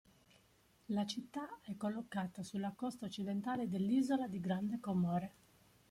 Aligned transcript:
La 0.87 1.05
città 1.05 1.59
è 1.61 1.77
collocata 1.77 2.41
sulla 2.41 2.73
costa 2.75 3.05
occidentale 3.05 3.69
dell'isola 3.69 4.27
di 4.27 4.39
Grande 4.39 4.79
Comore. 4.79 5.31